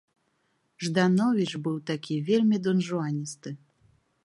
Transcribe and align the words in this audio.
Ждановіч 0.85 1.51
быў 1.67 1.77
такі 1.91 2.15
вельмі 2.29 2.57
донжуаністы. 2.69 3.49